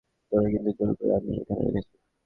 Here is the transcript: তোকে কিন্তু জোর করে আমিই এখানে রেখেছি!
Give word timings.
তোকে 0.31 0.47
কিন্তু 0.53 0.71
জোর 0.77 0.97
করে 0.97 1.11
আমিই 1.17 1.37
এখানে 1.41 1.63
রেখেছি! 1.65 1.95